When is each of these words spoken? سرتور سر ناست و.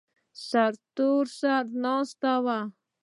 سرتور 0.47 1.23
سر 1.39 1.63
ناست 1.83 2.21
و. 2.43 2.45